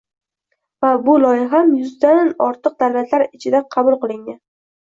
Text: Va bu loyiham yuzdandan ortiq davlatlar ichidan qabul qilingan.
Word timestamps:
Va 0.85 0.93
bu 1.09 1.17
loyiham 1.25 1.69
yuzdandan 1.83 2.33
ortiq 2.47 2.81
davlatlar 2.83 3.29
ichidan 3.29 3.71
qabul 3.77 4.03
qilingan. 4.07 4.43